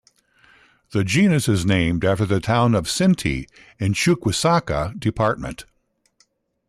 [0.93, 5.65] The genus is named after the town of Cinti in Chuquisaca Department.